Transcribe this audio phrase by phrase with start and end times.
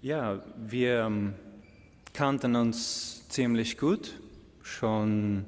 [0.00, 1.34] Ja, wir ähm,
[2.14, 4.14] kannten uns ziemlich gut,
[4.62, 5.44] schon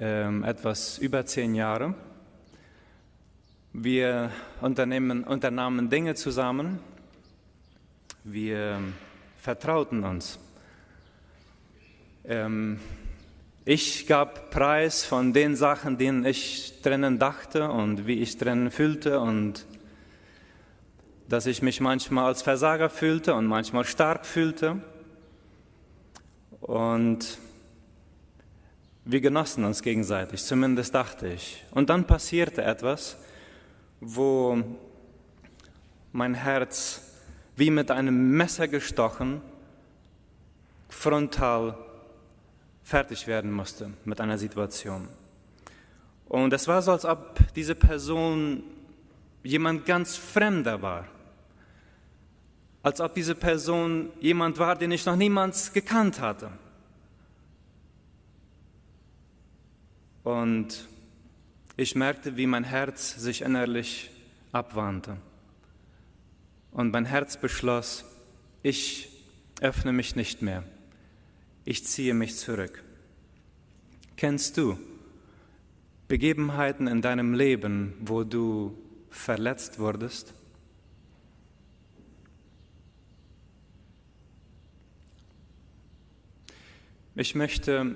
[0.00, 1.94] ähm, etwas über zehn Jahre.
[3.72, 6.80] Wir unternahmen Dinge zusammen,
[8.24, 8.94] wir ähm,
[9.38, 10.40] vertrauten uns.
[12.24, 12.80] Ähm,
[13.64, 19.20] ich gab Preis von den Sachen, denen ich drinnen dachte und wie ich drinnen fühlte
[19.20, 19.64] und
[21.32, 24.82] dass ich mich manchmal als Versager fühlte und manchmal stark fühlte.
[26.60, 27.38] Und
[29.06, 31.64] wir genossen uns gegenseitig, zumindest dachte ich.
[31.70, 33.16] Und dann passierte etwas,
[33.98, 34.62] wo
[36.12, 37.00] mein Herz
[37.56, 39.40] wie mit einem Messer gestochen
[40.90, 41.78] frontal
[42.84, 45.08] fertig werden musste mit einer Situation.
[46.28, 48.64] Und es war so, als ob diese Person
[49.42, 51.06] jemand ganz Fremder war.
[52.82, 56.50] Als ob diese Person jemand war, den ich noch niemals gekannt hatte.
[60.24, 60.88] Und
[61.76, 64.10] ich merkte, wie mein Herz sich innerlich
[64.52, 65.16] abwandte.
[66.72, 68.04] Und mein Herz beschloss,
[68.62, 69.08] ich
[69.60, 70.64] öffne mich nicht mehr
[71.64, 72.82] ich ziehe mich zurück.
[74.16, 74.78] Kennst du
[76.08, 78.76] Begebenheiten in deinem Leben, wo du
[79.10, 80.34] verletzt wurdest?
[87.14, 87.94] Ich möchte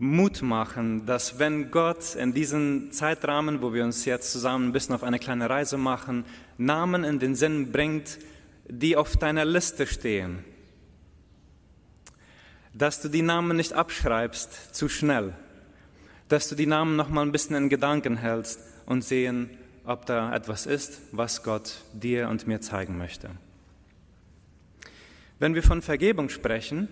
[0.00, 4.96] Mut machen, dass wenn Gott in diesem Zeitrahmen, wo wir uns jetzt zusammen ein bisschen
[4.96, 6.24] auf eine kleine Reise machen,
[6.58, 8.18] Namen in den Sinn bringt,
[8.68, 10.44] die auf deiner Liste stehen,
[12.74, 15.32] dass du die Namen nicht abschreibst zu schnell,
[16.26, 19.50] dass du die Namen noch mal ein bisschen in Gedanken hältst und sehen,
[19.84, 23.30] ob da etwas ist, was Gott dir und mir zeigen möchte.
[25.38, 26.88] Wenn wir von Vergebung sprechen,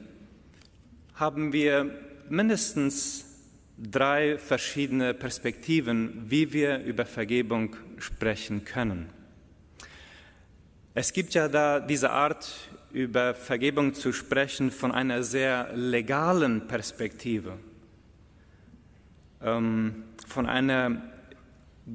[1.15, 1.91] haben wir
[2.29, 3.25] mindestens
[3.79, 9.09] drei verschiedene Perspektiven, wie wir über Vergebung sprechen können.
[10.95, 17.59] Es gibt ja da diese Art, über Vergebung zu sprechen von einer sehr legalen Perspektive,
[19.43, 21.03] ähm, von einer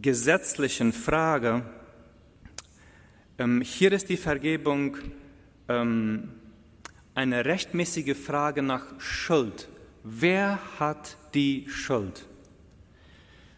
[0.02, 1.64] gesetzlichen Frage.
[3.38, 4.98] Ähm, hier ist die Vergebung
[5.70, 6.39] ähm,
[7.20, 9.68] eine rechtmäßige Frage nach Schuld.
[10.06, 12.26] Wer hat die Schuld?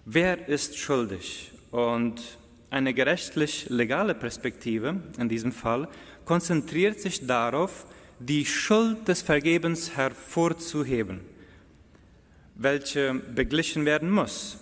[0.03, 1.51] Wer ist schuldig?
[1.69, 2.39] Und
[2.71, 5.87] eine gerechtlich legale Perspektive in diesem Fall
[6.25, 7.85] konzentriert sich darauf,
[8.17, 11.19] die Schuld des Vergebens hervorzuheben,
[12.55, 14.57] welche beglichen werden muss.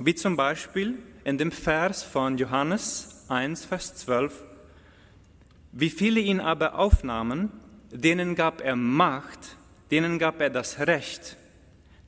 [0.00, 4.32] Wie zum Beispiel in dem Vers von Johannes 1, Vers 12.
[5.72, 7.50] Wie viele ihn aber aufnahmen,
[7.90, 9.56] denen gab er Macht,
[9.90, 11.36] denen gab er das Recht,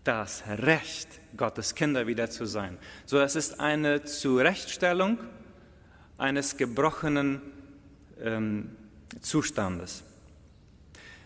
[0.04, 2.78] das Recht, Gottes Kinder wieder zu sein.
[3.06, 5.18] So, das ist eine Zurechtstellung
[6.18, 7.40] eines gebrochenen
[8.22, 8.76] ähm,
[9.20, 10.04] Zustandes.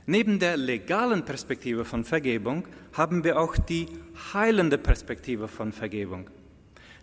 [0.07, 3.89] Neben der legalen Perspektive von Vergebung haben wir auch die
[4.35, 6.29] heilende Perspektive von Vergebung,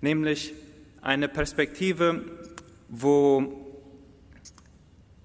[0.02, 0.54] nämlich
[1.02, 2.24] eine Perspektive,
[2.88, 3.61] wo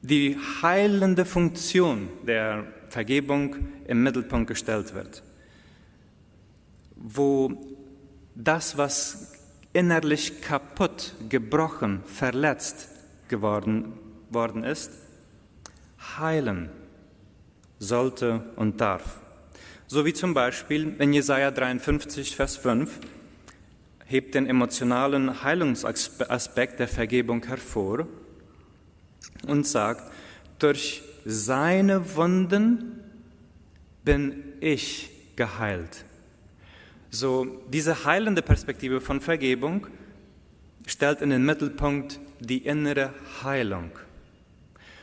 [0.08, 3.56] die heilende Funktion der Vergebung
[3.86, 5.22] im Mittelpunkt gestellt wird,
[6.94, 7.76] wo
[8.34, 9.32] das, was
[9.72, 12.88] innerlich kaputt, gebrochen, verletzt
[13.28, 13.94] geworden
[14.30, 14.92] worden ist,
[16.18, 16.70] heilen
[17.78, 19.18] sollte und darf.
[19.88, 23.00] So wie zum Beispiel in Jesaja 53, Vers 5
[24.04, 28.06] hebt den emotionalen Heilungsaspekt der Vergebung hervor
[29.46, 30.10] und sagt,
[30.58, 33.00] durch seine Wunden
[34.04, 36.04] bin ich geheilt.
[37.10, 39.86] So, diese heilende Perspektive von Vergebung
[40.86, 43.90] stellt in den Mittelpunkt die innere Heilung.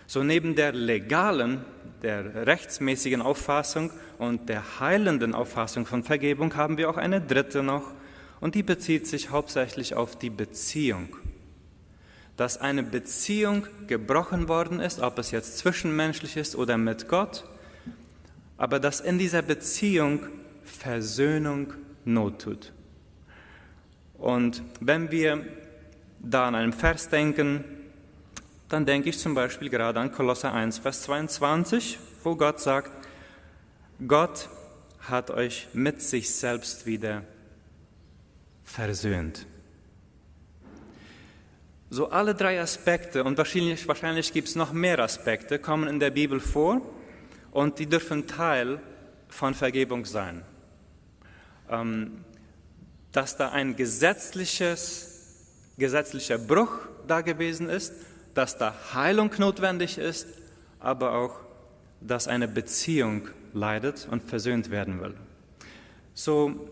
[0.08, 1.66] So neben der legalen,
[2.02, 7.92] der rechtsmäßigen Auffassung und der heilenden Auffassung von Vergebung haben wir auch eine dritte noch
[8.40, 11.16] und die bezieht sich hauptsächlich auf die Beziehung.
[12.38, 17.44] Dass eine Beziehung gebrochen worden ist, ob es jetzt zwischenmenschlich ist oder mit Gott,
[18.58, 20.22] aber dass in dieser Beziehung
[20.64, 21.74] Versöhnung
[22.06, 22.74] Not tut.
[24.18, 25.46] Und wenn wir
[26.20, 27.64] da an einem Vers denken,
[28.70, 32.92] dann denke ich zum Beispiel gerade an Kolosser 1, Vers 22, wo Gott sagt,
[34.08, 34.50] Gott
[35.02, 37.24] hat euch mit sich selbst wieder
[38.64, 39.46] versöhnt.
[41.94, 46.10] So alle drei Aspekte, und wahrscheinlich, wahrscheinlich gibt es noch mehr Aspekte, kommen in der
[46.10, 46.82] Bibel vor
[47.52, 48.80] und die dürfen Teil
[49.28, 50.42] von Vergebung sein.
[51.70, 52.26] Ähm,
[53.12, 55.36] dass da ein gesetzliches,
[55.78, 57.94] gesetzlicher Bruch da gewesen ist,
[58.34, 60.26] dass da Heilung notwendig ist,
[60.80, 61.36] aber auch,
[62.02, 65.14] dass eine Beziehung leidet und versöhnt werden will.
[66.16, 66.72] So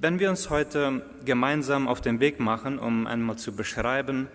[0.00, 4.28] wenn wir uns heute gemeinsam auf den Weg machen, um einmal zu beschreiben,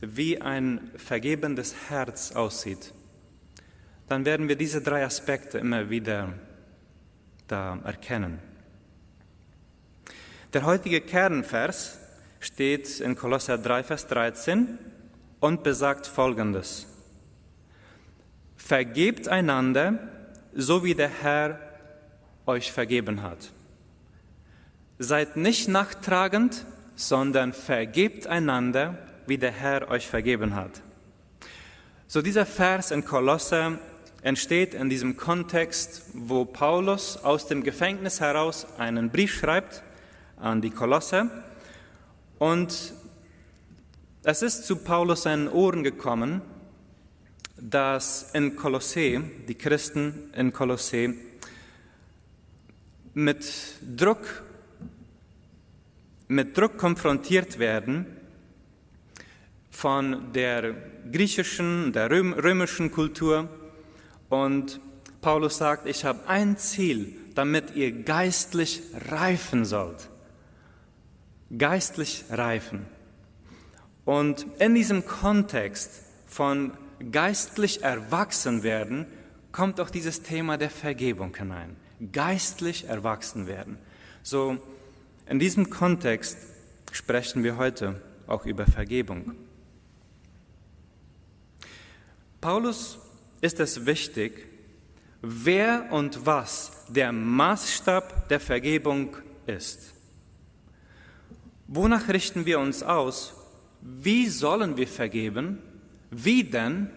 [0.00, 2.94] wie ein vergebendes Herz aussieht,
[4.08, 6.32] dann werden wir diese drei Aspekte immer wieder
[7.48, 8.38] da erkennen.
[10.54, 11.98] Der heutige Kernvers
[12.40, 14.78] steht in Kolosser 3, Vers 13
[15.38, 16.86] und besagt Folgendes.
[18.56, 19.98] Vergebt einander,
[20.54, 21.60] so wie der Herr
[22.46, 23.52] euch vergeben hat.
[25.02, 30.82] Seid nicht nachtragend, sondern vergebt einander, wie der Herr euch vergeben hat.
[32.06, 33.78] So dieser Vers in Kolosser
[34.20, 39.82] entsteht in diesem Kontext, wo Paulus aus dem Gefängnis heraus einen Brief schreibt
[40.36, 41.30] an die Kolosser
[42.38, 42.92] und
[44.22, 46.42] es ist zu Paulus seinen Ohren gekommen,
[47.56, 51.14] dass in Kolossee, die Christen in Kolossee,
[53.14, 53.46] mit
[53.96, 54.42] Druck
[56.30, 58.06] mit Druck konfrontiert werden
[59.72, 60.74] von der
[61.10, 63.48] griechischen, der römischen Kultur.
[64.28, 64.80] Und
[65.20, 70.08] Paulus sagt, ich habe ein Ziel, damit ihr geistlich reifen sollt.
[71.58, 72.86] Geistlich reifen.
[74.04, 75.90] Und in diesem Kontext
[76.26, 76.72] von
[77.10, 79.06] geistlich erwachsen werden,
[79.50, 81.74] kommt auch dieses Thema der Vergebung hinein.
[82.12, 83.78] Geistlich erwachsen werden.
[84.22, 84.58] So,
[85.30, 86.36] in diesem Kontext
[86.90, 89.36] sprechen wir heute auch über Vergebung.
[92.40, 92.98] Paulus
[93.40, 94.48] ist es wichtig,
[95.22, 99.16] wer und was der Maßstab der Vergebung
[99.46, 99.94] ist.
[101.68, 103.32] Wonach richten wir uns aus?
[103.82, 105.60] Wie sollen wir vergeben?
[106.10, 106.90] Wie denn?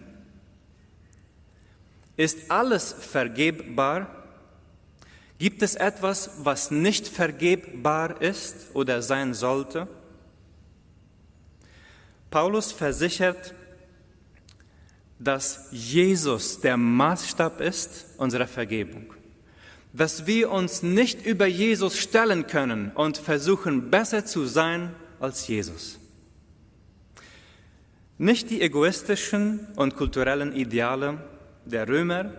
[2.16, 4.23] Ist alles vergebbar?
[5.44, 9.86] Gibt es etwas, was nicht vergebbar ist oder sein sollte?
[12.30, 13.52] Paulus versichert,
[15.18, 19.12] dass Jesus der Maßstab ist unserer Vergebung.
[19.92, 25.98] Dass wir uns nicht über Jesus stellen können und versuchen, besser zu sein als Jesus.
[28.16, 31.18] Nicht die egoistischen und kulturellen Ideale
[31.66, 32.32] der Römer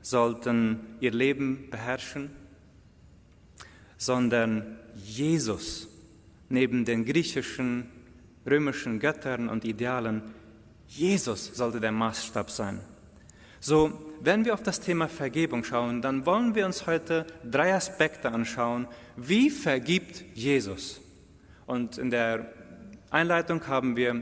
[0.00, 2.30] sollten ihr Leben beherrschen,
[4.02, 5.86] sondern Jesus
[6.48, 7.88] neben den griechischen,
[8.44, 10.22] römischen Göttern und Idealen,
[10.88, 12.80] Jesus sollte der Maßstab sein.
[13.60, 18.32] So, wenn wir auf das Thema Vergebung schauen, dann wollen wir uns heute drei Aspekte
[18.32, 18.88] anschauen.
[19.16, 21.00] Wie vergibt Jesus?
[21.66, 22.52] Und in der
[23.10, 24.20] Einleitung haben wir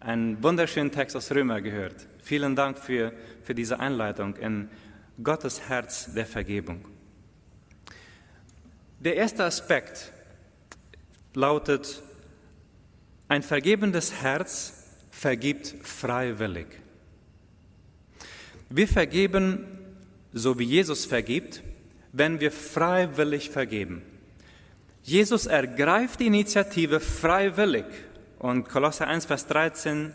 [0.00, 2.08] einen wunderschönen Text aus Römer gehört.
[2.20, 3.12] Vielen Dank für,
[3.44, 4.68] für diese Einleitung in
[5.22, 6.91] Gottes Herz der Vergebung.
[9.04, 10.12] Der erste Aspekt
[11.34, 12.04] lautet,
[13.26, 14.74] ein vergebendes Herz
[15.10, 16.68] vergibt freiwillig.
[18.70, 19.66] Wir vergeben,
[20.32, 21.64] so wie Jesus vergibt,
[22.12, 24.02] wenn wir freiwillig vergeben.
[25.02, 27.86] Jesus ergreift die Initiative freiwillig
[28.38, 30.14] und Kolosser 1, Vers 13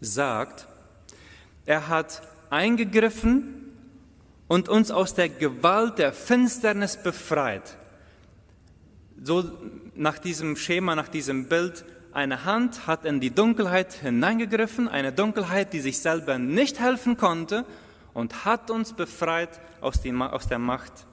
[0.00, 0.66] sagt,
[1.66, 3.67] er hat eingegriffen
[4.48, 7.76] und uns aus der Gewalt der Finsternis befreit.
[9.22, 9.44] So
[9.94, 15.72] nach diesem Schema, nach diesem Bild, eine Hand hat in die Dunkelheit hineingegriffen, eine Dunkelheit,
[15.72, 17.66] die sich selber nicht helfen konnte
[18.14, 21.06] und hat uns befreit aus, die, aus der Macht,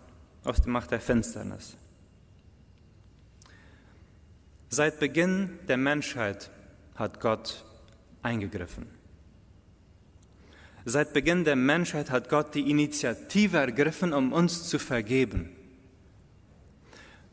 [0.44, 1.76] aus der Macht der Finsternis.
[4.70, 6.50] Seit Beginn der Menschheit
[6.96, 7.64] hat Gott
[8.24, 8.95] eingegriffen.
[10.86, 15.50] Seit Beginn der Menschheit hat Gott die Initiative ergriffen, um uns zu vergeben.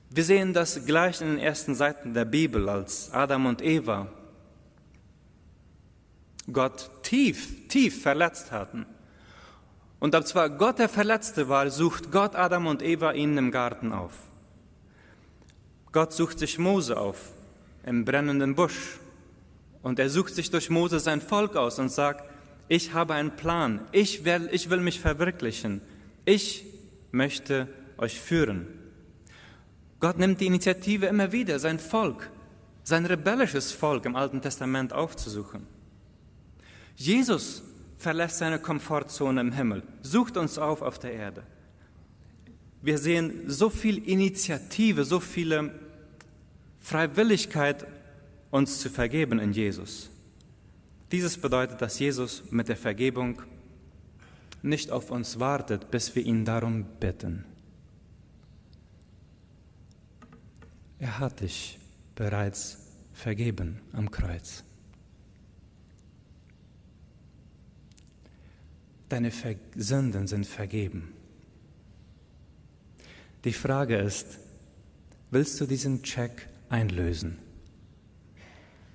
[0.08, 4.08] Wir sehen das gleich in den ersten Seiten der Bibel, als Adam und Eva
[6.50, 8.86] Gott tief, tief verletzt hatten.
[10.00, 13.92] Und ob zwar Gott der Verletzte war, sucht Gott Adam und Eva ihnen im Garten
[13.92, 14.12] auf.
[15.92, 17.30] Gott sucht sich Mose auf
[17.84, 18.98] im brennenden Busch.
[19.82, 22.31] Und er sucht sich durch Mose sein Volk aus und sagt,
[22.68, 25.80] ich habe einen Plan, ich will, ich will mich verwirklichen,
[26.24, 26.64] ich
[27.10, 28.66] möchte euch führen.
[30.00, 32.30] Gott nimmt die Initiative immer wieder, sein Volk
[32.84, 35.66] sein rebellisches Volk im Alten Testament aufzusuchen.
[36.96, 37.62] Jesus
[37.96, 41.42] verlässt seine Komfortzone im Himmel, sucht uns auf auf der Erde.
[42.82, 45.72] Wir sehen so viel Initiative, so viele
[46.80, 47.86] Freiwilligkeit,
[48.50, 50.10] uns zu vergeben in Jesus.
[51.12, 53.42] Dieses bedeutet, dass Jesus mit der Vergebung
[54.62, 57.44] nicht auf uns wartet, bis wir ihn darum bitten.
[60.98, 61.78] Er hat dich
[62.14, 62.78] bereits
[63.12, 64.64] vergeben am Kreuz.
[69.10, 69.30] Deine
[69.76, 71.12] Sünden sind vergeben.
[73.44, 74.38] Die Frage ist,
[75.30, 77.36] willst du diesen Check einlösen?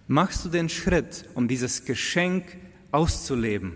[0.08, 2.46] Machst du den Schritt, um dieses Geschenk
[2.92, 3.76] auszuleben?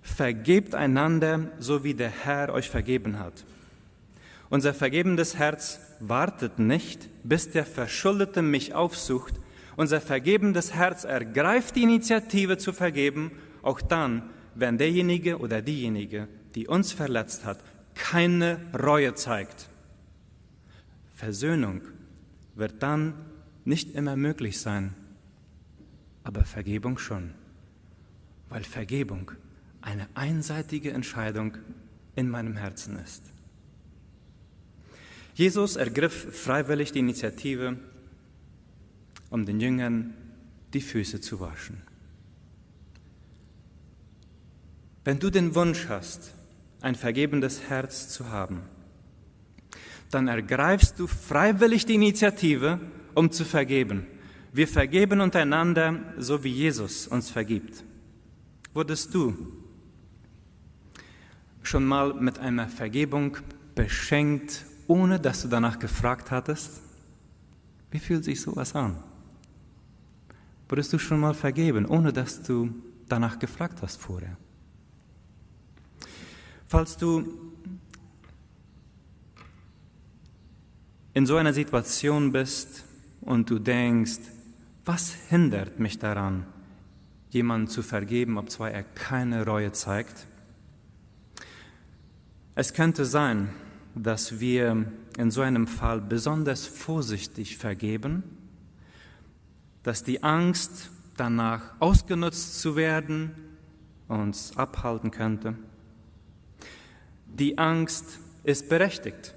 [0.00, 3.44] Vergebt einander, so wie der Herr euch vergeben hat.
[4.48, 9.34] Unser vergebendes Herz wartet nicht, bis der Verschuldete mich aufsucht.
[9.76, 13.30] Unser vergebendes Herz ergreift die Initiative zu vergeben,
[13.62, 17.58] auch dann, wenn derjenige oder diejenige, die uns verletzt hat,
[17.94, 19.68] keine Reue zeigt.
[21.14, 21.82] Versöhnung
[22.54, 23.14] wird dann
[23.64, 24.94] nicht immer möglich sein,
[26.22, 27.34] aber Vergebung schon,
[28.48, 29.32] weil Vergebung
[29.80, 31.56] eine einseitige Entscheidung
[32.16, 33.22] in meinem Herzen ist.
[35.34, 37.78] Jesus ergriff freiwillig die Initiative,
[39.30, 40.14] um den Jüngern
[40.74, 41.82] die Füße zu waschen.
[45.04, 46.34] Wenn du den Wunsch hast,
[46.82, 48.62] ein vergebendes Herz zu haben,
[50.10, 52.80] dann ergreifst du freiwillig die Initiative,
[53.14, 54.06] um zu vergeben.
[54.52, 57.84] Wir vergeben untereinander, so wie Jesus uns vergibt.
[58.74, 59.36] Wurdest du
[61.62, 63.36] schon mal mit einer Vergebung
[63.74, 66.82] beschenkt ohne dass du danach gefragt hattest?
[67.92, 69.00] Wie fühlt sich sowas an?
[70.68, 72.74] Wurdest du schon mal vergeben, ohne dass du
[73.08, 74.36] danach gefragt hast vorher?
[76.66, 77.52] Falls du
[81.14, 82.84] in so einer Situation bist
[83.20, 84.20] und du denkst,
[84.84, 86.46] was hindert mich daran,
[87.30, 90.26] jemanden zu vergeben, obwohl er keine Reue zeigt?
[92.54, 93.50] Es könnte sein,
[93.94, 94.86] dass wir
[95.16, 98.22] in so einem Fall besonders vorsichtig vergeben,
[99.82, 103.32] dass die Angst danach ausgenutzt zu werden
[104.10, 105.54] uns abhalten könnte.
[107.26, 109.34] Die Angst ist berechtigt.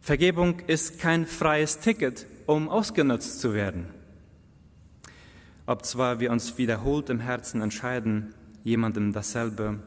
[0.00, 3.86] Vergebung ist kein freies Ticket, um ausgenutzt zu werden.
[5.66, 9.80] Ob zwar wir uns wiederholt im Herzen entscheiden, jemandem dasselbe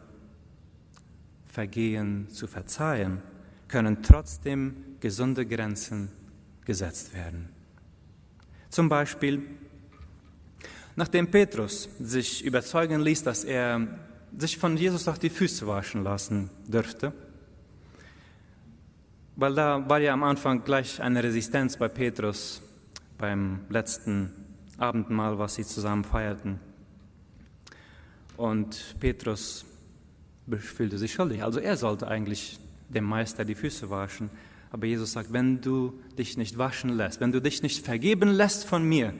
[1.45, 3.21] Vergehen zu verzeihen,
[3.67, 6.09] können trotzdem gesunde Grenzen
[6.65, 7.49] gesetzt werden.
[8.69, 9.41] Zum Beispiel,
[10.95, 13.87] nachdem Petrus sich überzeugen ließ, dass er
[14.37, 17.13] sich von Jesus auch die Füße waschen lassen dürfte,
[19.39, 22.61] weil da war ja am Anfang gleich eine Resistenz bei Petrus
[23.17, 24.31] beim letzten
[24.77, 26.59] Abendmahl, was sie zusammen feierten.
[28.35, 29.65] Und Petrus
[30.57, 31.43] fühlte sich schuldig.
[31.43, 34.29] Also er sollte eigentlich dem Meister die Füße waschen.
[34.71, 38.65] Aber Jesus sagt, wenn du dich nicht waschen lässt, wenn du dich nicht vergeben lässt
[38.65, 39.13] von mir,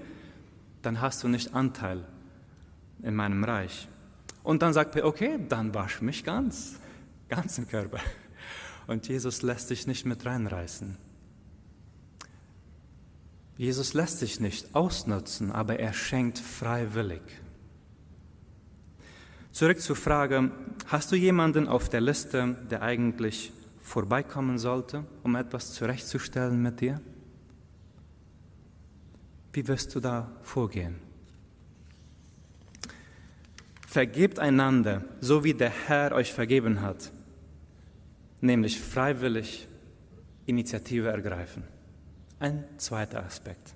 [0.82, 2.04] dann hast du nicht Anteil
[3.04, 3.88] in meinem Reich.
[4.44, 6.80] Und dann sagt er, okay, dann wasch mich ganz,
[7.30, 8.00] ganzen Körper.
[8.89, 10.98] Und Jesus lässt dich nicht mit reinreißen.
[13.55, 17.22] Jesus lässt sich nicht ausnutzen, aber er schenkt freiwillig.
[19.51, 20.50] Zurück zur Frage,
[20.88, 27.00] hast du jemanden auf der Liste, der eigentlich vorbeikommen sollte, um etwas zurechtzustellen mit dir?
[29.53, 30.96] Wie wirst du da vorgehen?
[33.86, 37.12] Vergebt einander, so wie der Herr euch vergeben hat,
[38.41, 39.67] nämlich freiwillig
[40.46, 41.63] Initiative ergreifen.
[42.39, 43.75] Ein zweiter Aspekt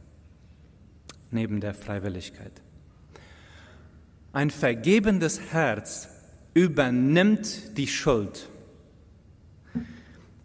[1.31, 2.61] neben der Freiwilligkeit.
[4.31, 6.09] Ein vergebendes Herz
[6.53, 8.47] übernimmt die Schuld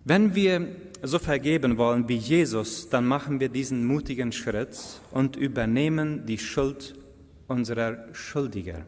[0.09, 0.69] wenn wir
[1.03, 4.75] so vergeben wollen wie Jesus, dann machen wir diesen mutigen Schritt
[5.11, 6.95] und übernehmen die Schuld
[7.47, 8.87] unserer Schuldiger.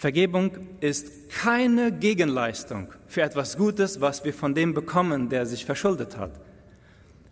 [0.00, 6.16] Vergebung ist keine Gegenleistung für etwas Gutes, was wir von dem bekommen, der sich verschuldet
[6.16, 6.40] hat,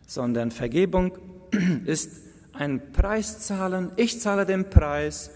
[0.07, 1.17] sondern Vergebung
[1.87, 2.11] ist
[2.53, 3.93] ein Preis zahlen.
[3.97, 5.31] Ich zahle den Preis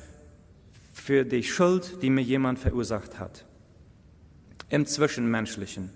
[0.93, 3.47] für die Schuld, die mir jemand verursacht hat.
[4.69, 5.89] Im Zwischenmenschlichen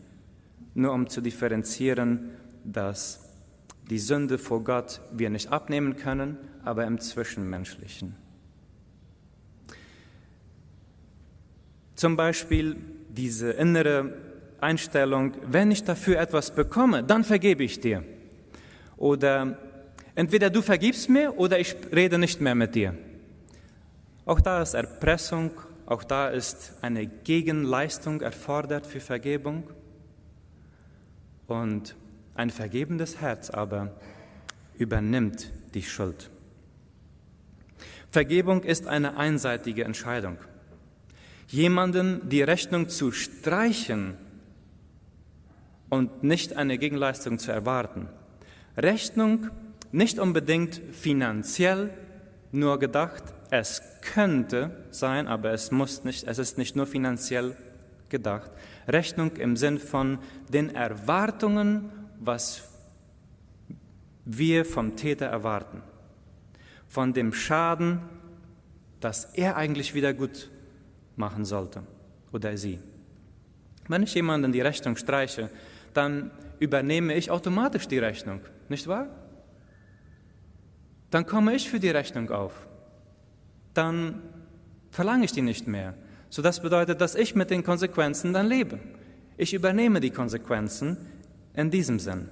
[0.73, 2.31] nur um zu differenzieren,
[2.65, 3.29] dass
[3.91, 8.17] die Sünde vor Gott wir nicht abnehmen können, aber im Zwischenmenschlichen.
[11.97, 12.77] Zum Beispiel
[13.09, 14.13] diese innere
[14.61, 18.05] Einstellung, wenn ich dafür etwas bekomme, dann vergebe ich dir.
[18.99, 19.59] Oder
[20.15, 22.95] entweder du vergibst mir oder ich rede nicht mehr mit dir.
[24.27, 25.53] Auch da ist Erpressung,
[25.87, 29.65] auch da ist eine Gegenleistung erfordert für Vergebung.
[31.47, 31.97] Und
[32.35, 33.95] ein vergebendes Herz aber
[34.77, 36.29] übernimmt die Schuld.
[38.11, 40.39] Vergebung ist eine einseitige Entscheidung.
[41.49, 44.15] Jemanden die Rechnung zu streichen
[45.89, 48.09] und nicht eine Gegenleistung zu erwarten.
[48.77, 49.49] Rechnung
[49.93, 51.91] nicht unbedingt finanziell
[52.53, 57.57] nur gedacht, es könnte sein, aber es muss nicht, es ist nicht nur finanziell
[58.09, 58.51] gedacht.
[58.89, 60.19] Rechnung im Sinn von
[60.53, 62.69] den Erwartungen, was
[64.25, 65.83] wir vom Täter erwarten,
[66.89, 68.01] von dem Schaden,
[69.01, 70.51] das er eigentlich wieder gut
[71.17, 71.83] machen sollte
[72.33, 72.79] oder sie.
[73.89, 75.51] Wenn ich jemanden die Rechnung streiche,
[75.95, 79.09] dann übernehme ich automatisch die Rechnung, nicht wahr?
[81.11, 82.67] Dann komme ich für die Rechnung auf.
[83.75, 84.23] Dann
[84.91, 85.95] verlange ich die nicht mehr.
[86.31, 88.79] So das bedeutet, dass ich mit den Konsequenzen dann lebe.
[89.37, 90.97] Ich übernehme die Konsequenzen
[91.55, 92.29] in diesem Sinn.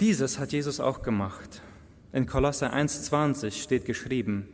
[0.00, 1.62] Dieses hat Jesus auch gemacht.
[2.12, 4.46] In Kolosser 1,20 steht geschrieben,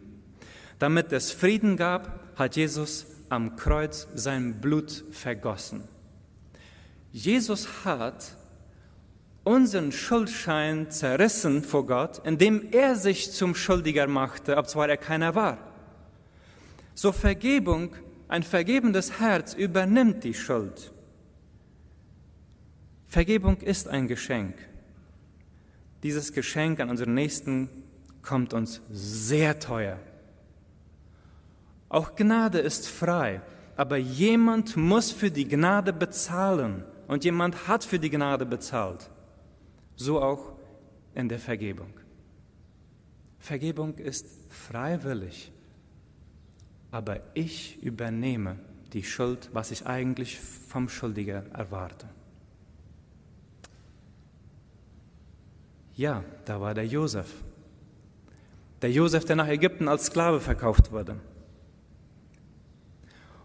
[0.78, 5.88] damit es Frieden gab, hat Jesus am Kreuz sein Blut vergossen.
[7.10, 8.36] Jesus hat
[9.42, 15.58] unseren Schuldschein zerrissen vor Gott, indem er sich zum Schuldiger machte, obwohl er keiner war.
[16.94, 17.96] So Vergebung,
[18.28, 20.92] ein vergebendes Herz übernimmt die Schuld.
[23.06, 24.54] Vergebung ist ein Geschenk.
[26.02, 27.68] Dieses Geschenk an unseren Nächsten
[28.22, 29.98] kommt uns sehr teuer.
[31.88, 33.40] Auch Gnade ist frei,
[33.76, 39.11] aber jemand muss für die Gnade bezahlen und jemand hat für die Gnade bezahlt.
[39.96, 40.52] So auch
[41.14, 41.92] in der Vergebung.
[43.38, 45.50] Vergebung ist freiwillig,
[46.90, 48.58] aber ich übernehme
[48.92, 52.08] die Schuld, was ich eigentlich vom Schuldiger erwarte.
[55.98, 57.26] Ja, da war der Josef.
[58.82, 61.16] Der Josef, der nach Ägypten als Sklave verkauft wurde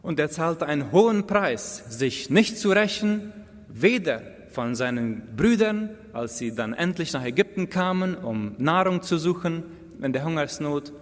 [0.04, 3.34] und er zahlte einen hohen Preis, sich nicht zu rächen,
[3.70, 9.64] weder von seinen Brüdern, als sie dann endlich nach Ägypten kamen, um Nahrung zu suchen
[10.00, 10.94] in der Hungersnot,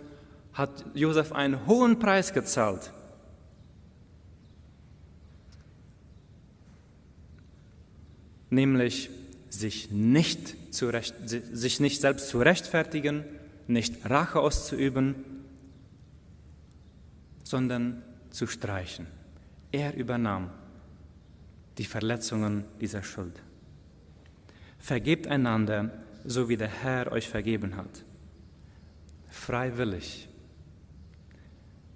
[0.54, 2.94] hat Josef einen hohen Preis gezahlt.
[8.50, 9.10] Nämlich
[9.54, 13.26] sich nicht, zu recht, sich nicht selbst zu rechtfertigen,
[13.68, 15.16] nicht Rache auszuüben,
[17.44, 19.08] sondern zu streichen.
[19.72, 20.52] Er übernahm
[21.78, 23.42] die Verletzungen dieser Schuld.
[24.80, 25.92] Vergebt einander,
[26.26, 28.04] so wie der Herr euch vergeben hat.
[29.30, 30.30] Freiwillig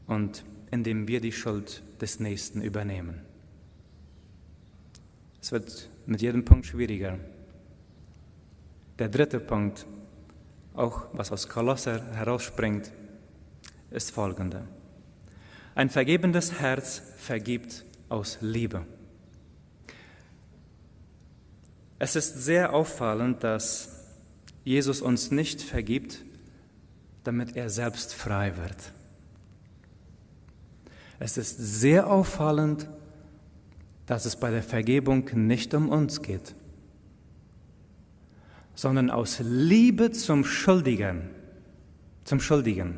[0.07, 3.21] und indem wir die Schuld des Nächsten übernehmen.
[5.41, 7.19] Es wird mit jedem Punkt schwieriger.
[8.99, 9.85] Der dritte Punkt,
[10.73, 12.91] auch was aus Kolosser herausspringt,
[13.91, 14.67] ist folgender.
[15.75, 18.85] Ein vergebendes Herz vergibt aus Liebe.
[21.99, 23.89] Es ist sehr auffallend, dass
[24.63, 26.23] Jesus uns nicht vergibt,
[27.23, 28.91] damit er selbst frei wird.
[31.19, 32.87] Es ist sehr auffallend,
[34.05, 36.55] dass es bei der Vergebung nicht um uns geht,
[38.75, 41.29] sondern aus Liebe zum Schuldigen,
[42.25, 42.97] zum Schuldigen.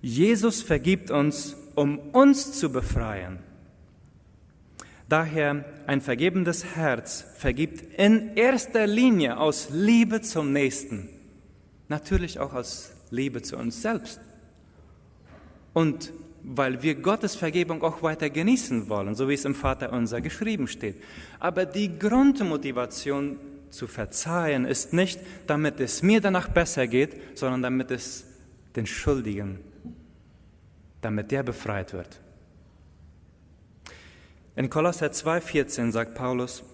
[0.00, 3.40] Jesus vergibt uns, um uns zu befreien.
[5.08, 11.08] Daher ein vergebendes Herz vergibt in erster Linie aus Liebe zum Nächsten,
[11.88, 14.20] natürlich auch aus Liebe zu uns selbst.
[15.72, 16.12] Und
[16.50, 20.66] weil wir Gottes Vergebung auch weiter genießen wollen, so wie es im Vater unser geschrieben
[20.66, 21.02] steht.
[21.38, 23.38] Aber die Grundmotivation
[23.70, 28.24] zu verzeihen ist nicht, damit es mir danach besser geht, sondern damit es
[28.76, 29.60] den Schuldigen
[31.00, 32.20] damit der befreit wird.
[34.56, 36.64] In Kolosser 2,14 sagt Paulus,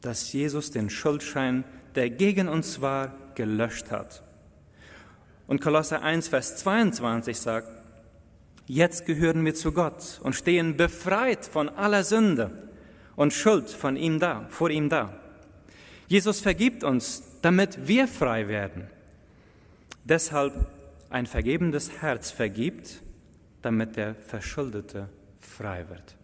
[0.00, 4.22] dass Jesus den Schuldschein, der gegen uns war, gelöscht hat.
[5.46, 7.68] Und Kolosser 1, Vers 22 sagt,
[8.66, 12.68] jetzt gehören wir zu Gott und stehen befreit von aller Sünde
[13.16, 15.20] und Schuld von ihm da, vor ihm da.
[16.08, 18.86] Jesus vergibt uns, damit wir frei werden.
[20.04, 20.52] Deshalb
[21.10, 23.02] ein vergebendes Herz vergibt,
[23.62, 25.08] damit der Verschuldete
[25.40, 26.16] frei wird.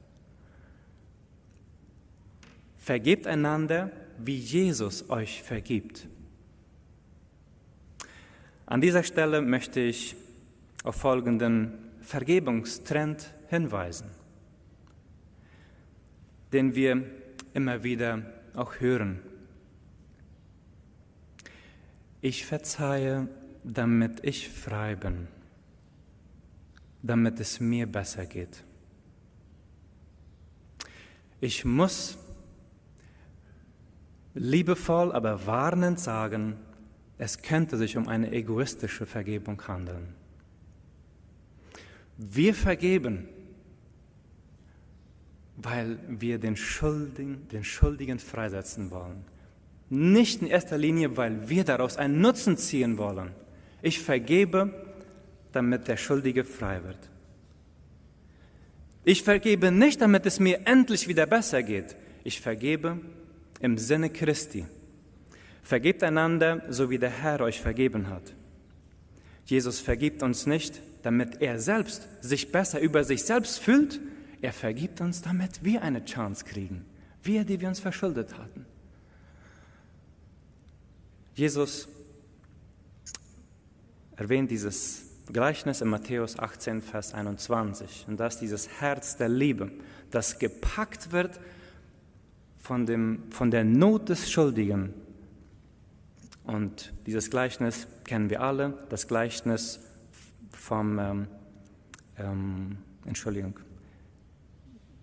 [2.77, 6.09] Vergebt einander, wie Jesus euch vergibt.
[8.67, 10.17] An dieser Stelle möchte ich
[10.85, 14.11] auf folgenden Vergebungstrend hinweisen,
[16.53, 17.05] den wir
[17.55, 18.23] immer wieder
[18.55, 19.21] auch hören.
[22.21, 23.29] Ich verzeihe,
[23.65, 25.29] damit ich frei bin,
[27.03, 28.65] damit es mir besser geht.
[31.41, 32.19] Ich muss
[34.35, 36.57] liebevoll, aber warnend sagen,
[37.19, 40.15] es könnte sich um eine egoistische Vergebung handeln.
[42.23, 43.29] Wir vergeben,
[45.57, 49.25] weil wir den Schuldigen, den Schuldigen freisetzen wollen.
[49.89, 53.31] Nicht in erster Linie, weil wir daraus einen Nutzen ziehen wollen.
[53.81, 54.71] Ich vergebe,
[55.53, 56.99] damit der Schuldige frei wird.
[59.03, 61.97] Ich vergebe nicht, damit es mir endlich wieder besser geht.
[62.23, 62.99] Ich vergebe
[63.61, 64.67] im Sinne Christi.
[65.63, 68.35] Vergebt einander, so wie der Herr euch vergeben hat.
[69.47, 74.01] Jesus vergibt uns nicht, damit er selbst sich besser über sich selbst fühlt.
[74.41, 76.85] Er vergibt uns, damit wir eine Chance kriegen.
[77.23, 78.67] Wir, die wir uns verschuldet hatten.
[81.35, 81.89] Jesus
[84.17, 88.07] erwähnt dieses Gleichnis in Matthäus 18, Vers 21.
[88.09, 89.71] Und das ist dieses Herz der Liebe,
[90.11, 91.41] das gepackt wird
[92.59, 94.93] von, dem, von der Not des Schuldigen.
[96.45, 99.81] Und dieses Gleichnis kennen wir alle, das Gleichnis
[100.61, 101.27] vom, ähm,
[102.19, 103.59] ähm, Entschuldigung,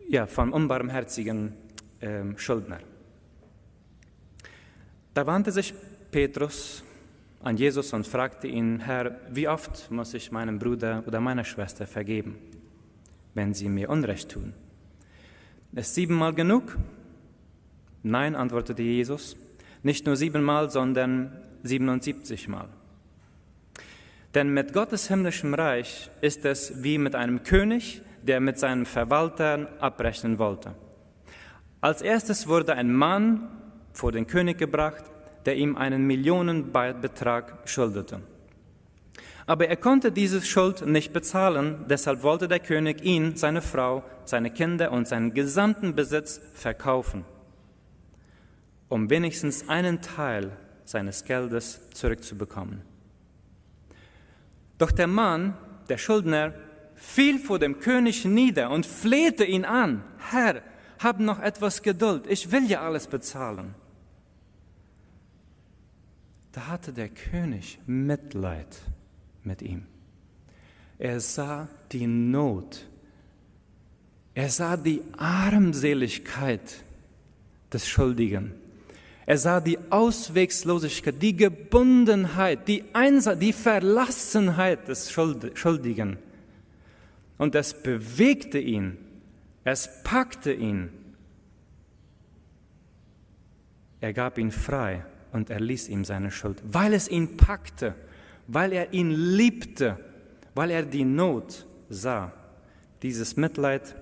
[0.07, 1.53] ja, vom unbarmherzigen
[1.99, 2.79] ähm, Schuldner.
[5.13, 5.73] Da wandte sich
[6.11, 6.83] Petrus
[7.41, 11.87] an Jesus und fragte ihn, Herr, wie oft muss ich meinem Bruder oder meiner Schwester
[11.87, 12.37] vergeben,
[13.33, 14.53] wenn sie mir Unrecht tun?
[15.73, 16.77] Ist siebenmal genug?
[18.03, 19.35] Nein, antwortete Jesus,
[19.81, 21.31] nicht nur siebenmal, sondern
[21.63, 22.69] 77 Mal.
[24.37, 29.67] Denn mit Gottes himmlischem Reich ist es wie mit einem König, der mit seinen Verwaltern
[29.79, 30.75] abrechnen wollte.
[31.81, 33.49] Als erstes wurde ein Mann
[33.93, 35.05] vor den König gebracht,
[35.47, 38.21] der ihm einen Millionenbetrag schuldete.
[39.47, 44.51] Aber er konnte diese Schuld nicht bezahlen, deshalb wollte der König ihn, seine Frau, seine
[44.51, 47.25] Kinder und seinen gesamten Besitz verkaufen,
[48.87, 50.51] um wenigstens einen Teil
[50.85, 52.96] seines Geldes zurückzubekommen.
[54.77, 55.55] Doch der Mann,
[55.89, 56.53] der Schuldner,
[56.95, 60.61] fiel vor dem König nieder und flehte ihn an, Herr,
[60.99, 63.75] hab noch etwas Geduld, ich will ja alles bezahlen.
[66.51, 68.81] Da hatte der König Mitleid
[69.43, 69.85] mit ihm.
[70.97, 72.87] Er sah die Not,
[74.33, 76.83] er sah die Armseligkeit
[77.71, 78.53] des Schuldigen.
[79.27, 86.17] Er sah die Auswegslosigkeit, die Gebundenheit, die, Einsa die Verlassenheit des Schuldigen.
[87.37, 88.97] Und es bewegte ihn,
[89.65, 90.89] es packte ihn.
[93.99, 97.95] Er gab ihn frei und er ließ ihm seine Schuld, weil es ihn packte,
[98.47, 99.99] weil er ihn liebte,
[100.55, 102.31] weil er die Not sah.
[103.01, 103.93] Dieses Mitleid,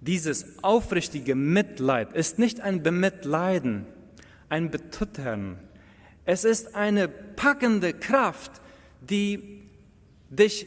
[0.00, 3.86] dieses aufrichtige Mitleid ist nicht ein Bemitleiden,
[4.48, 5.58] ein Betuttern.
[6.24, 8.52] Es ist eine packende Kraft,
[9.00, 9.62] die,
[10.30, 10.66] dich,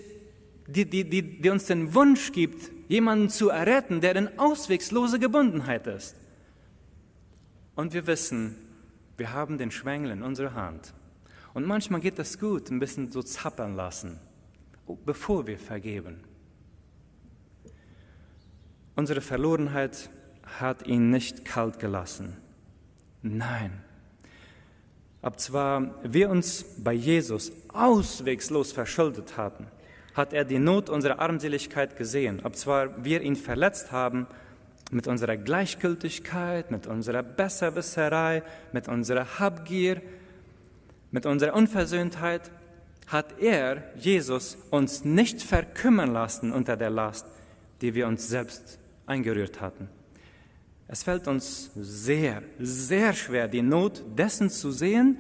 [0.68, 5.88] die, die, die, die uns den Wunsch gibt, jemanden zu erretten, der in auswegslose Gebundenheit
[5.88, 6.16] ist.
[7.76, 8.56] Und wir wissen,
[9.18, 10.94] wir haben den Schwengel in unserer Hand.
[11.54, 14.20] Und manchmal geht es gut, ein bisschen so zappern lassen,
[15.06, 16.24] bevor wir vergeben.
[18.96, 20.10] Unsere Verlorenheit
[20.60, 22.38] hat ihn nicht kalt gelassen.
[23.22, 23.84] Nein.
[25.22, 29.68] Ob zwar wir uns bei Jesus auswegslos verschuldet hatten,
[30.14, 32.42] hat er die Not unserer Armseligkeit gesehen.
[32.44, 34.28] Ob zwar wir ihn verletzt haben,
[34.92, 40.02] mit unserer Gleichgültigkeit, mit unserer Besserwisserei, mit unserer Habgier,
[41.12, 42.52] mit unserer Unversöhntheit,
[43.08, 47.26] hat er, Jesus, uns nicht verkümmern lassen unter der Last,
[47.82, 48.81] die wir uns selbst
[49.12, 49.90] eingerührt hatten.
[50.88, 55.18] Es fällt uns sehr, sehr schwer, die Not dessen zu sehen,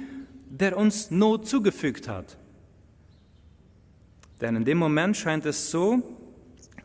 [0.50, 2.38] der uns Not zugefügt hat.
[4.42, 6.02] Denn in dem Moment scheint es so,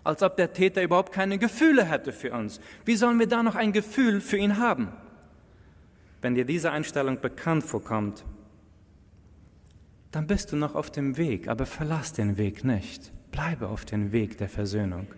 [0.05, 2.61] als ob der Täter überhaupt keine Gefühle hätte für uns.
[2.85, 4.93] Wie sollen wir da noch ein Gefühl für ihn haben?
[6.23, 8.25] Wenn dir diese Einstellung bekannt vorkommt,
[10.13, 13.13] dann bist du noch auf dem Weg, aber verlass den Weg nicht.
[13.33, 15.09] Bleibe auf dem Weg der Versöhnung.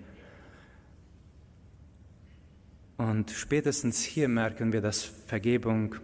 [2.99, 5.95] Und spätestens hier merken wir, dass Vergebung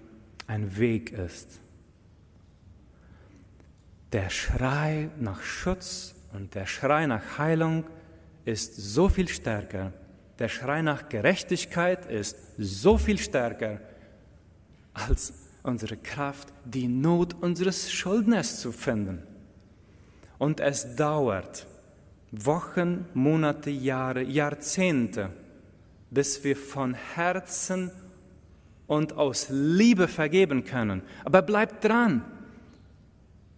[0.47, 1.61] ein Weg ist.
[4.13, 7.85] Der Schrei nach Schutz und der Schrei nach Heilung
[8.45, 9.93] ist so viel stärker.
[10.39, 13.81] Der Schrei nach Gerechtigkeit ist so viel stärker
[14.93, 15.33] als
[15.65, 19.23] unsere Kraft, die Not unseres Schuldners zu finden.
[20.39, 21.67] Und es dauert
[22.31, 25.31] Wochen, Monate, Jahre, Jahrzehnte,
[26.15, 27.91] bis wir von Herzen
[28.87, 31.03] und aus Liebe vergeben können.
[31.25, 32.25] Aber bleib dran.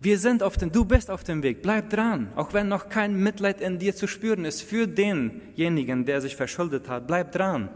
[0.01, 3.23] Wir sind auf dem, du bist auf dem Weg, bleib dran, auch wenn noch kein
[3.23, 7.71] Mitleid in dir zu spüren ist für denjenigen, der sich verschuldet hat, bleib dran.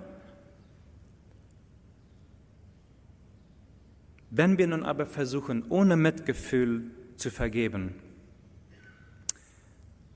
[4.31, 7.95] Wenn wir nun aber versuchen, ohne Mitgefühl zu vergeben,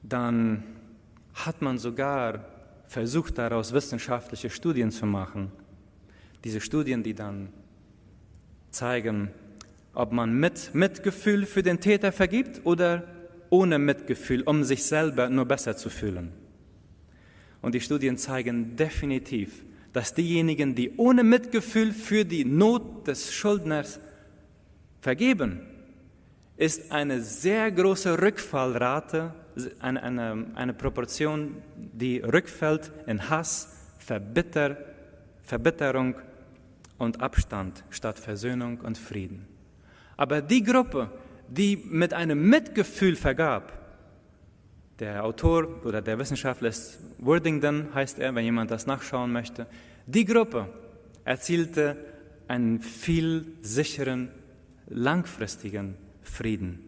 [0.03, 0.63] dann
[1.35, 2.54] hat man sogar
[2.95, 5.51] versucht, daraus wissenschaftliche Studien zu machen.
[6.45, 7.49] Diese Studien, die dann
[8.71, 9.31] zeigen,
[9.95, 13.03] ob man mit Mitgefühl für den Täter vergibt oder
[13.51, 16.31] ohne Mitgefühl, um sich selber nur besser zu fühlen.
[17.63, 23.99] Und die Studien zeigen definitiv, dass diejenigen, die ohne Mitgefühl für die Not des Schuldners
[25.01, 25.61] vergeben,
[26.57, 29.35] ist eine sehr große Rückfallrate,
[29.81, 34.77] eine, eine, eine Proportion, die rückfällt in Hass, Verbitter,
[35.43, 36.17] Verbitterung
[36.99, 39.47] und Abstand statt Versöhnung und Frieden.
[40.17, 41.11] Aber die Gruppe,
[41.49, 43.73] die mit einem Mitgefühl vergab,
[45.01, 49.67] der Autor oder der Wissenschaftler ist Worthington, heißt er, wenn jemand das nachschauen möchte,
[50.07, 50.69] die Gruppe
[51.25, 51.97] erzielte
[52.47, 54.31] einen viel sicheren,
[54.87, 56.84] langfristigen Frieden.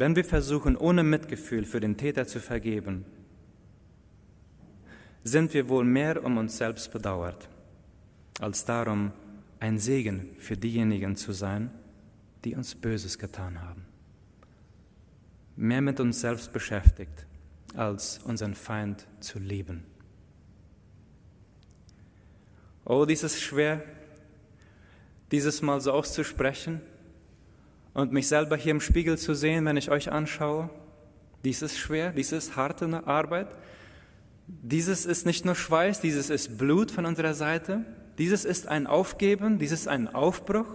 [0.00, 3.04] Wenn wir versuchen, ohne Mitgefühl für den Täter zu vergeben,
[5.24, 7.50] sind wir wohl mehr um uns selbst bedauert,
[8.40, 9.12] als darum,
[9.58, 11.70] ein Segen für diejenigen zu sein,
[12.46, 13.84] die uns Böses getan haben.
[15.56, 17.26] Mehr mit uns selbst beschäftigt,
[17.74, 19.84] als unseren Feind zu lieben.
[22.86, 23.82] Oh, dies ist schwer,
[25.30, 26.80] dieses Mal so auszusprechen
[27.94, 30.70] und mich selber hier im Spiegel zu sehen, wenn ich euch anschaue.
[31.44, 33.48] Dies ist schwer, dies ist harte Arbeit.
[34.46, 37.84] Dieses ist nicht nur Schweiß, dieses ist Blut von unserer Seite.
[38.18, 40.66] Dieses ist ein Aufgeben, dieses ist ein Aufbruch.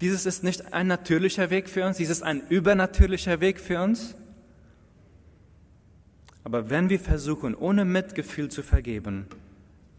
[0.00, 4.14] Dieses ist nicht ein natürlicher Weg für uns, dieses ist ein übernatürlicher Weg für uns.
[6.42, 9.26] Aber wenn wir versuchen, ohne Mitgefühl zu vergeben,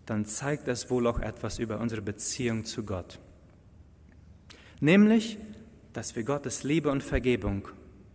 [0.05, 3.19] dann zeigt es wohl auch etwas über unsere Beziehung zu Gott.
[4.79, 5.37] Nämlich,
[5.95, 7.69] dass wir Gottes Liebe und Vergebung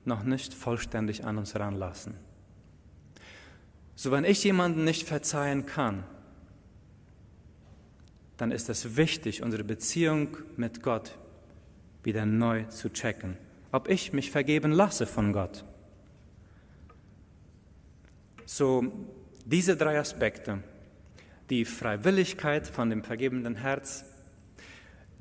[0.04, 2.14] noch nicht vollständig an uns ranlassen.
[3.94, 6.04] So, wenn ich jemanden nicht verzeihen kann,
[8.36, 11.16] dann ist es wichtig, unsere Beziehung mit Gott
[12.02, 13.38] wieder neu zu checken.
[13.72, 15.64] Ob ich mich vergeben lasse von Gott.
[18.44, 18.92] So,
[19.46, 20.62] diese drei Aspekte,
[21.48, 24.04] die Freiwilligkeit von dem vergebenden Herz,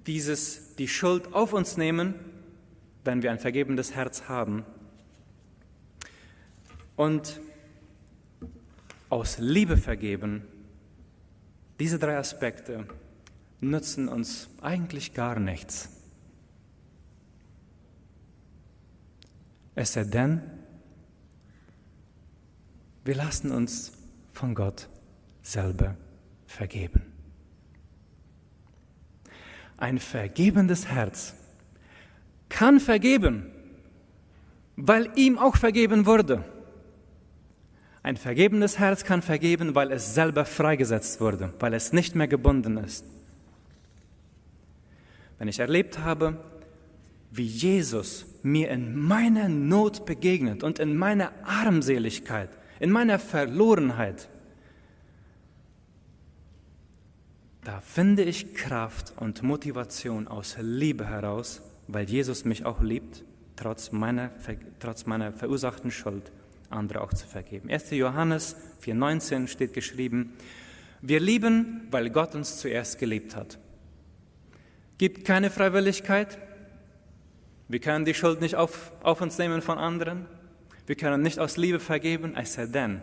[0.07, 2.15] dieses, die Schuld auf uns nehmen,
[3.09, 4.63] wenn wir ein vergebendes Herz haben,
[6.95, 7.41] und
[9.09, 10.43] aus Liebe vergeben,
[11.79, 12.85] diese drei Aspekte
[13.61, 15.89] nützen uns eigentlich gar nichts.
[19.73, 20.43] Es sei denn,
[23.05, 23.93] wir lassen uns
[24.33, 24.87] von Gott
[25.41, 25.95] selber
[26.45, 27.01] vergeben.
[29.77, 31.33] Ein vergebendes Herz
[32.49, 33.45] kann vergeben,
[34.75, 36.43] weil ihm auch vergeben wurde.
[38.01, 42.77] Ein vergebenes Herz kann vergeben, weil es selber freigesetzt wurde, weil es nicht mehr gebunden
[42.77, 43.05] ist.
[45.37, 46.37] Wenn ich erlebt habe,
[47.31, 54.29] wie Jesus mir in meiner Not begegnet und in meiner Armseligkeit, in meiner Verlorenheit,
[57.63, 63.23] da finde ich Kraft und Motivation aus Liebe heraus, weil Jesus mich auch liebt,
[63.55, 64.31] trotz meiner,
[64.79, 66.31] trotz meiner verursachten Schuld,
[66.69, 67.69] andere auch zu vergeben.
[67.69, 67.91] 1.
[67.91, 70.33] Johannes 4,19 steht geschrieben,
[71.01, 73.57] wir lieben, weil Gott uns zuerst geliebt hat
[74.99, 76.37] gibt keine Freiwilligkeit.
[77.67, 80.27] Wir können die Schuld nicht auf, auf uns nehmen von anderen.
[80.85, 83.01] Wir können nicht aus Liebe vergeben, es sei denn,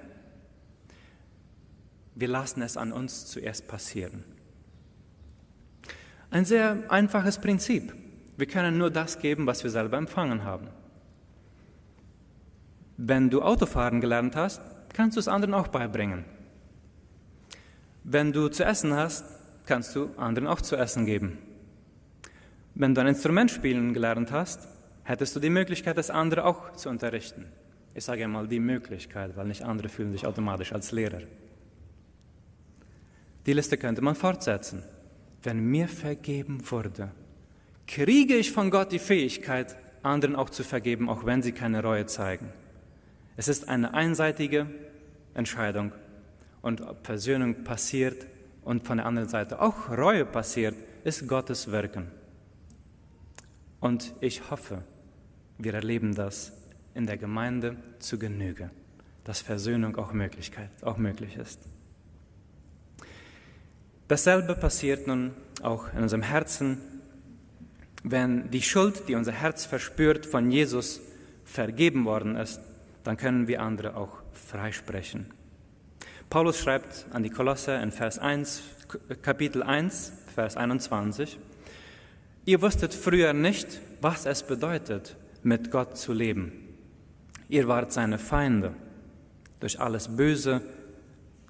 [2.14, 4.24] Wir lassen es an uns zuerst passieren.
[6.30, 7.94] Ein sehr einfaches Prinzip.
[8.36, 10.68] Wir können nur das geben, was wir selber empfangen haben.
[12.96, 14.60] Wenn du Autofahren gelernt hast,
[14.92, 16.24] kannst du es anderen auch beibringen.
[18.04, 19.24] Wenn du zu essen hast,
[19.66, 21.38] kannst du anderen auch zu essen geben.
[22.74, 24.68] Wenn du ein Instrument spielen gelernt hast,
[25.04, 27.46] hättest du die Möglichkeit, das andere auch zu unterrichten.
[27.94, 31.22] Ich sage einmal die Möglichkeit, weil nicht andere fühlen sich automatisch als Lehrer.
[33.46, 34.82] Die Liste könnte man fortsetzen.
[35.42, 37.10] Wenn mir vergeben wurde,
[37.86, 42.06] kriege ich von Gott die Fähigkeit, anderen auch zu vergeben, auch wenn sie keine Reue
[42.06, 42.52] zeigen.
[43.36, 44.66] Es ist eine einseitige
[45.34, 45.92] Entscheidung.
[46.62, 48.26] Und ob Versöhnung passiert
[48.62, 52.10] und von der anderen Seite auch Reue passiert, ist Gottes Wirken.
[53.80, 54.82] Und ich hoffe,
[55.58, 56.52] wir erleben das
[56.94, 58.70] in der Gemeinde zu Genüge,
[59.22, 61.60] dass Versöhnung auch, Möglichkeit, auch möglich ist.
[64.08, 66.78] Dasselbe passiert nun auch in unserem Herzen,
[68.08, 71.00] wenn die Schuld, die unser Herz verspürt, von Jesus
[71.44, 72.60] vergeben worden ist,
[73.02, 75.26] dann können wir andere auch freisprechen.
[76.30, 78.62] Paulus schreibt an die Kolosser in Vers 1,
[79.22, 81.36] Kapitel 1, Vers 21,
[82.44, 86.52] Ihr wusstet früher nicht, was es bedeutet, mit Gott zu leben.
[87.48, 88.72] Ihr wart seine Feinde
[89.58, 90.62] durch alles Böse,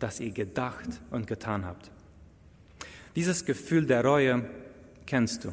[0.00, 1.90] das ihr gedacht und getan habt.
[3.14, 4.48] Dieses Gefühl der Reue
[5.04, 5.52] kennst du.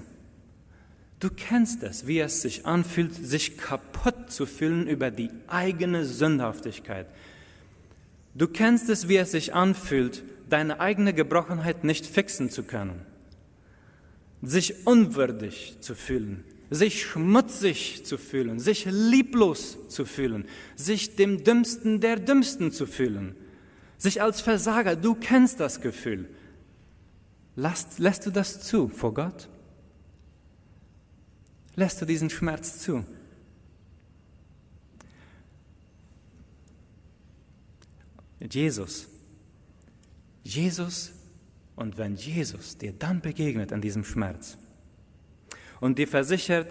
[1.24, 7.08] Du kennst es, wie es sich anfühlt, sich kaputt zu fühlen über die eigene Sündhaftigkeit.
[8.36, 13.06] Du kennst es, wie es sich anfühlt, deine eigene Gebrochenheit nicht fixen zu können
[14.44, 22.02] sich unwürdig zu fühlen, sich schmutzig zu fühlen, sich lieblos zu fühlen, sich dem Dümmsten
[22.02, 23.36] der Dümmsten zu fühlen,
[23.98, 26.30] sich als Versager, du kennst das Gefühl.
[27.56, 29.48] Lässt, lässt du das zu vor Gott?
[31.76, 33.04] Lässt du diesen Schmerz zu?
[38.40, 39.08] Jesus.
[40.44, 41.14] Jesus
[41.76, 44.58] und wenn Jesus dir dann begegnet an diesem Schmerz
[45.80, 46.68] und dir versichert,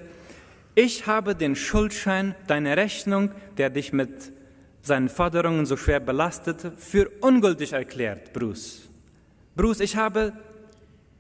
[0.74, 4.32] ich habe den Schuldschein, deine Rechnung, der dich mit
[4.82, 8.82] seinen Forderungen so schwer belastet, für ungültig erklärt, Bruce.
[9.54, 10.32] Bruce, ich habe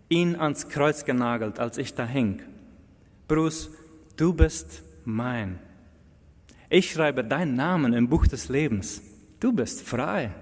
[0.08, 2.42] ihn ans Kreuz genagelt, als ich da hing.
[3.32, 3.70] Bruce,
[4.14, 5.58] du bist mein.
[6.68, 9.00] Ich schreibe deinen Namen im Buch des Lebens.
[9.40, 10.32] Du bist frei.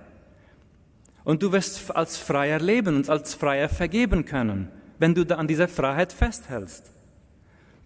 [1.22, 5.68] Und du wirst als Freier leben und als Freier vergeben können, wenn du an dieser
[5.68, 6.90] Freiheit festhältst.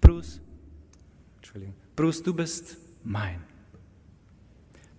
[0.01, 0.41] Bruce,
[1.37, 3.43] Entschuldigung, Bruce, du bist mein.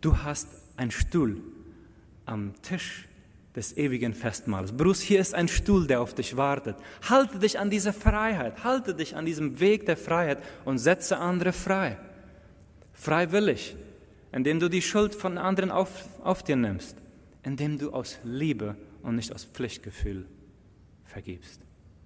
[0.02, 1.42] Du hast einen Stuhl
[2.28, 3.08] am Tisch
[3.56, 4.72] des ewigen Festmahls.
[4.72, 6.76] Bruce, hier ist ein Stuhl, der auf dich wartet.
[7.10, 11.54] Halte dich an diese Freiheit, halte dich an diesem Weg der Freiheit und setze andere
[11.54, 11.98] frei.
[12.94, 13.76] Freiwillig,
[14.32, 16.98] indem du die Schuld von anderen auf, auf dir nimmst
[17.46, 20.26] indem du aus Liebe und nicht aus Pflichtgefühl
[21.06, 21.62] vergibst.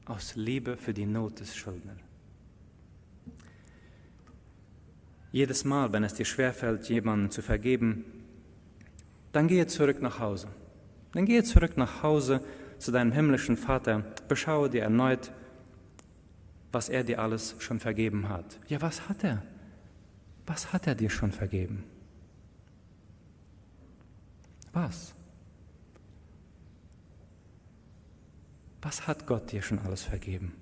[0.05, 1.97] Aus Liebe für die Not des Schuldners.
[5.31, 8.03] Jedes Mal, wenn es dir schwerfällt, jemandem zu vergeben,
[9.31, 10.47] dann gehe zurück nach Hause.
[11.13, 12.41] Dann gehe zurück nach Hause
[12.77, 15.31] zu deinem himmlischen Vater, beschaue dir erneut,
[16.71, 18.59] was er dir alles schon vergeben hat.
[18.67, 19.41] Ja, was hat er?
[20.45, 21.83] Was hat er dir schon vergeben?
[24.71, 25.13] Was?
[28.81, 30.53] Was hat Gott dir schon alles vergeben?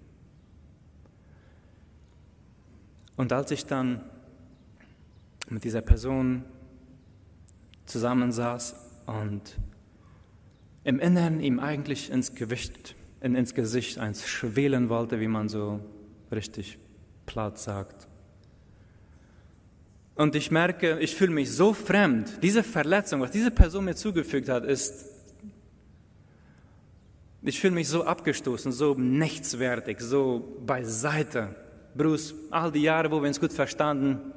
[3.15, 4.01] Und als ich dann
[5.49, 6.43] mit dieser Person
[7.85, 9.57] zusammensaß und
[10.87, 15.81] im Inneren ihm eigentlich ins, Gewicht, in, ins Gesicht eins schwelen wollte, wie man so
[16.31, 16.79] richtig
[17.25, 18.07] platt sagt.
[20.15, 22.41] Und ich merke, ich fühle mich so fremd.
[22.41, 25.07] Diese Verletzung, was diese Person mir zugefügt hat, ist
[27.43, 31.53] ich fühle mich so abgestoßen, so nichtswertig, so beiseite.
[31.95, 34.31] Bruce, all die Jahre, wo wir uns gut verstanden,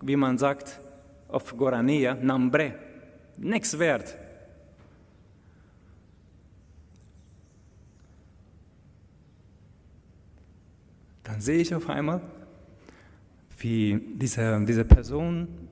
[0.00, 0.80] wie man sagt
[1.26, 2.74] auf Gorania, Nambre,
[3.38, 4.16] nichts wert.
[11.36, 12.22] Dann sehe ich auf einmal,
[13.58, 15.68] wie diese, diese Person,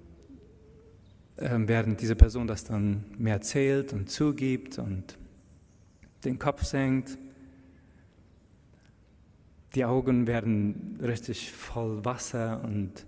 [1.38, 5.16] äh, während diese Person das dann mir erzählt und zugibt und
[6.22, 7.16] den Kopf senkt.
[9.74, 13.06] Die Augen werden richtig voll Wasser und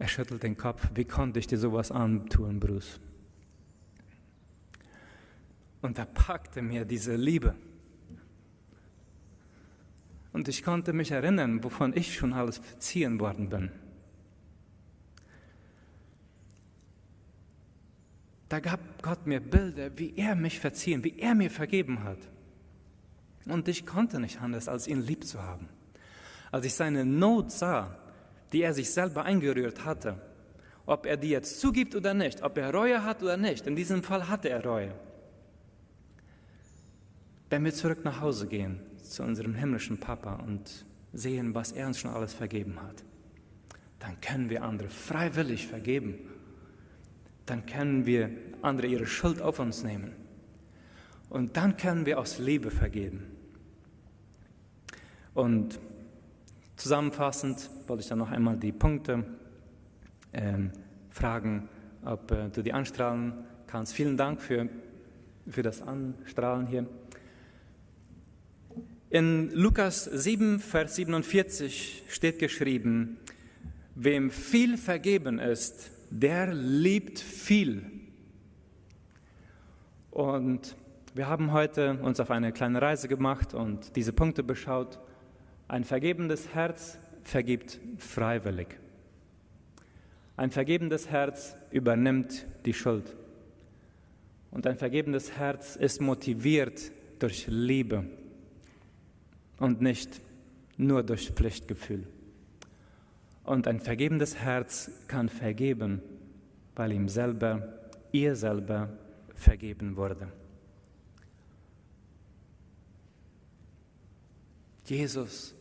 [0.00, 0.88] er schüttelt den Kopf.
[0.96, 2.98] Wie konnte ich dir sowas antun, Bruce?
[5.82, 7.54] Und da packte mir diese Liebe.
[10.36, 13.70] Und ich konnte mich erinnern, wovon ich schon alles verziehen worden bin.
[18.50, 22.18] Da gab Gott mir Bilder, wie er mich verziehen, wie er mir vergeben hat.
[23.46, 25.70] Und ich konnte nicht anders, als ihn lieb zu haben.
[26.52, 27.96] Als ich seine Not sah,
[28.52, 30.20] die er sich selber eingerührt hatte,
[30.84, 34.02] ob er die jetzt zugibt oder nicht, ob er Reue hat oder nicht, in diesem
[34.02, 34.92] Fall hatte er Reue.
[37.48, 41.98] Wenn wir zurück nach Hause gehen zu unserem himmlischen Papa und sehen, was er uns
[41.98, 43.04] schon alles vergeben hat,
[43.98, 46.18] dann können wir andere freiwillig vergeben
[47.46, 48.30] dann können wir
[48.60, 50.12] andere ihre Schuld auf uns nehmen.
[51.30, 53.24] Und dann können wir aus Liebe vergeben.
[55.32, 55.78] Und
[56.76, 59.24] zusammenfassend wollte ich dann noch einmal die Punkte
[60.32, 60.72] ähm,
[61.10, 61.68] fragen,
[62.04, 63.32] ob äh, du die anstrahlen
[63.66, 63.94] kannst.
[63.94, 64.68] Vielen Dank für,
[65.48, 66.86] für das Anstrahlen hier.
[69.08, 73.18] In Lukas 7, Vers 47 steht geschrieben,
[73.94, 77.84] wem viel vergeben ist, der liebt viel.
[80.10, 80.74] Und
[81.14, 84.98] wir haben heute uns auf eine kleine Reise gemacht und diese Punkte beschaut.
[85.68, 88.76] Ein vergebendes Herz vergibt freiwillig.
[90.36, 93.14] Ein vergebendes Herz übernimmt die Schuld.
[94.50, 96.90] Und ein vergebendes Herz ist motiviert
[97.20, 98.04] durch Liebe
[99.58, 100.20] und nicht
[100.76, 102.06] nur durch Pflichtgefühl.
[103.44, 106.02] Und ein vergebendes Herz kann vergeben,
[106.74, 107.78] weil ihm selber,
[108.12, 108.90] ihr selber
[109.34, 110.28] vergeben wurde.
[114.84, 115.54] Jesus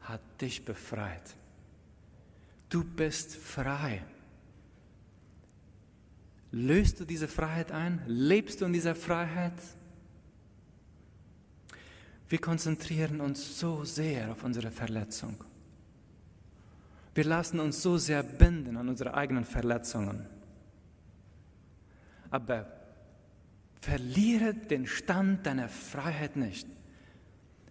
[0.00, 1.34] hat dich befreit.
[2.68, 4.02] Du bist frei.
[6.52, 8.02] Löst du diese Freiheit ein?
[8.06, 9.54] Lebst du in dieser Freiheit?
[12.30, 15.34] Wir konzentrieren uns so sehr auf unsere Verletzung.
[17.12, 20.26] Wir lassen uns so sehr binden an unsere eigenen Verletzungen.
[22.30, 22.66] Aber
[23.80, 26.68] verliere den Stand deiner Freiheit nicht.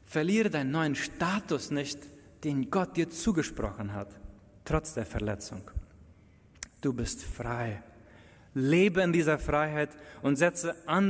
[0.05, 1.99] Verliere deinen neuen Status nicht,
[2.43, 4.09] den Gott dir zugesprochen hat,
[4.65, 5.71] trotz der Verletzung.
[6.81, 7.81] Du bist frei.
[8.53, 9.91] Lebe in dieser Freiheit
[10.21, 11.07] und setze an